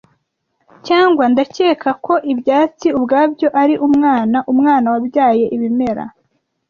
[0.87, 6.03] Cyangwa ndakeka ko ibyatsi ubwabyo ari umwana, umwana wabyaye ibimera.